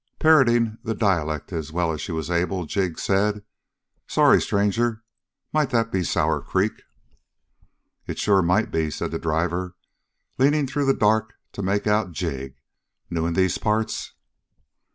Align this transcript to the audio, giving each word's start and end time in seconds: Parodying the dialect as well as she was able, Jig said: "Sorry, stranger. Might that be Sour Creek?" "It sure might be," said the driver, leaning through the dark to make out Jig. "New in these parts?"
Parodying 0.17 0.79
the 0.83 0.95
dialect 0.95 1.53
as 1.53 1.71
well 1.71 1.91
as 1.91 2.01
she 2.01 2.11
was 2.11 2.31
able, 2.31 2.65
Jig 2.65 2.97
said: 2.97 3.43
"Sorry, 4.07 4.41
stranger. 4.41 5.03
Might 5.53 5.69
that 5.69 5.91
be 5.91 6.03
Sour 6.03 6.41
Creek?" 6.41 6.71
"It 8.07 8.17
sure 8.17 8.41
might 8.41 8.71
be," 8.71 8.89
said 8.89 9.11
the 9.11 9.19
driver, 9.19 9.75
leaning 10.39 10.65
through 10.65 10.87
the 10.87 10.95
dark 10.95 11.33
to 11.51 11.61
make 11.61 11.85
out 11.85 12.13
Jig. 12.13 12.55
"New 13.11 13.27
in 13.27 13.35
these 13.35 13.59
parts?" 13.59 14.13